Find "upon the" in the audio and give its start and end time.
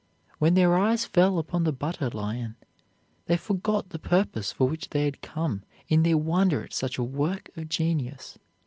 1.37-1.71